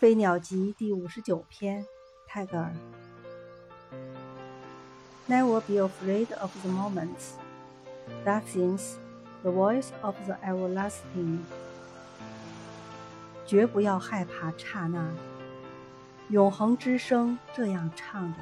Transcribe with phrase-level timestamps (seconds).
[0.00, 1.84] 飞鸟集第五十九篇
[2.26, 2.72] 泰戈尔
[5.28, 7.34] never be afraid of the moments
[8.24, 8.94] that seems
[9.42, 11.40] the voice of the everlasting
[13.44, 15.06] 绝不要害怕刹那
[16.30, 18.38] 永恒之声这样唱着